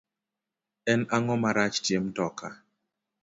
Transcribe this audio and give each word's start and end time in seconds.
En 0.93 1.01
ango 1.17 1.35
marach 1.43 1.77
tie 1.85 1.99
mtoka 2.05 2.47